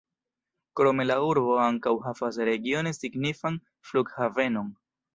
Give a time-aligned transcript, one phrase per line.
[0.79, 4.79] Krome la urbo ankaŭ havas regione signifan flughavenon.